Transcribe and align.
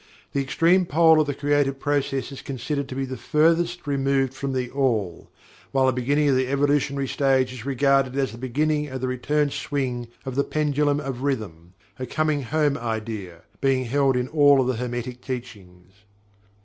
The 0.33 0.41
extreme 0.41 0.87
pole 0.87 1.21
of 1.21 1.27
the 1.27 1.35
Creative 1.35 1.79
process 1.79 2.31
is 2.31 2.41
considered 2.41 2.89
to 2.89 2.95
be 2.95 3.05
the 3.05 3.17
furthest 3.17 3.85
removed 3.85 4.33
from 4.33 4.51
THE 4.53 4.67
ALL, 4.71 5.29
while 5.71 5.85
the 5.85 5.91
beginning 5.93 6.27
of 6.27 6.35
the 6.35 6.47
Evolutionary 6.47 7.07
stage 7.07 7.53
is 7.53 7.67
regarded 7.67 8.17
as 8.17 8.31
the 8.31 8.39
beginning 8.39 8.87
of 8.87 8.99
the 8.99 9.07
return 9.07 9.51
swing 9.51 10.07
of 10.25 10.33
the 10.33 10.43
pendulum 10.43 10.99
of 10.99 11.21
Rhythm 11.21 11.73
a 11.99 12.07
"coming 12.07 12.41
home" 12.41 12.79
idea 12.79 13.43
being 13.59 13.85
held 13.85 14.17
in 14.17 14.27
all 14.29 14.59
of 14.59 14.65
the 14.65 14.77
Hermetic 14.77 15.21
Teachings. 15.21 15.91